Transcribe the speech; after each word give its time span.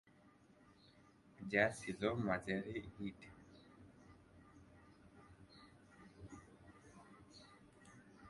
যা 1.39 1.65
ছিল 1.79 2.01
মাঝারি 2.25 2.77
হিট। 2.93 3.19